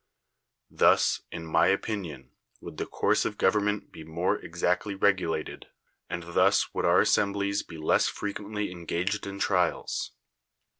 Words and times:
Thus, 0.71 1.21
in 1.31 1.45
my 1.45 1.67
opinion, 1.67 2.31
would 2.59 2.77
the 2.77 2.87
course 2.87 3.23
of 3.23 3.37
government 3.37 3.91
be 3.91 4.03
more 4.03 4.39
exactly 4.39 4.95
regulated, 4.95 5.67
and 6.09 6.23
thus 6.23 6.73
would 6.73 6.85
our 6.85 7.01
assem 7.01 7.35
blies 7.35 7.61
be 7.67 7.77
less 7.77 8.07
frequently 8.07 8.71
engaged 8.71 9.27
in 9.27 9.37
trials. 9.37 10.13